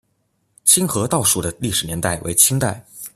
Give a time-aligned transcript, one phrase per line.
[0.63, 2.83] 清河道署的历史年代为清代。